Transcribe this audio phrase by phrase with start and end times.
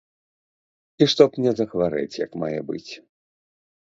[1.05, 2.91] І што б мне захварэць як мае быць.